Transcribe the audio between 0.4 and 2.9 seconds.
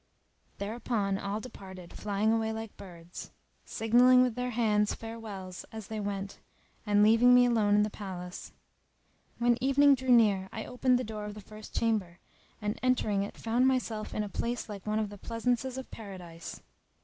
Thereupon all departed flying away like